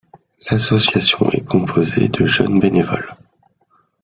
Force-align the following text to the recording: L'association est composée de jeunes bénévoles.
L'association 0.49 1.29
est 1.29 1.45
composée 1.45 2.07
de 2.07 2.25
jeunes 2.25 2.59
bénévoles. 2.59 3.15